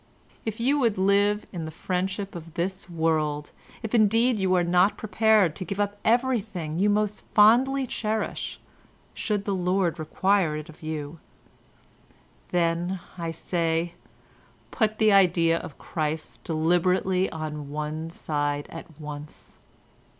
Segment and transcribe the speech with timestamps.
[0.47, 3.51] "If you would live in the friendship of this world,
[3.83, 8.59] if indeed you are not prepared to give up everything you most fondly cherish,
[9.13, 11.19] should the Lord require it of you,
[12.49, 13.93] then, I say,
[14.71, 19.59] put the idea of Christ deliberately on one side at once.